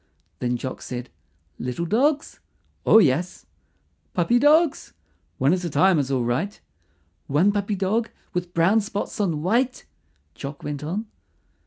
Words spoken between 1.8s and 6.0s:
dogs?" "Oh, yes." "Puppy dogs?" "One at a time